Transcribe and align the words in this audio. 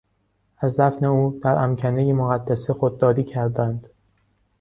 از 0.57 0.79
دفن 0.79 1.05
او 1.05 1.39
در 1.43 1.55
امکنهی 1.57 2.13
مقدسه 2.13 2.73
خودداری 2.73 3.23
کردند. 3.23 3.87